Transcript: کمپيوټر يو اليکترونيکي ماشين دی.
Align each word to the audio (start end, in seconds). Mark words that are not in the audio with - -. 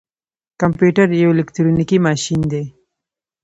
کمپيوټر 0.61 1.07
يو 1.21 1.29
اليکترونيکي 1.33 1.97
ماشين 2.05 2.41
دی. 2.51 2.63